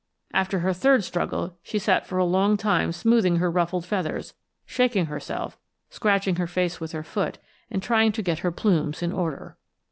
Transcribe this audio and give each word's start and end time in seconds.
After 0.33 0.61
her 0.61 0.73
third 0.73 1.03
struggle, 1.03 1.59
she 1.61 1.77
sat 1.77 2.07
for 2.07 2.17
a 2.17 2.25
long 2.25 2.57
time 2.57 2.91
smoothing 2.91 3.35
her 3.35 3.51
ruffled 3.51 3.85
feathers, 3.85 4.33
shaking 4.65 5.05
herself, 5.05 5.59
scratching 5.91 6.37
her 6.37 6.47
face 6.47 6.79
with 6.79 6.91
her 6.93 7.03
foot 7.03 7.37
and 7.69 7.83
trying 7.83 8.11
to 8.13 8.23
get 8.23 8.39
her 8.39 8.51
plumes 8.51 9.03
in 9.03 9.11
order. 9.11 9.57